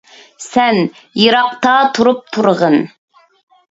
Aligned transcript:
سەن 0.45 0.81
يىراقتا 1.25 1.77
تۇرۇپ 2.01 2.29
تۇرغىن. 2.35 2.85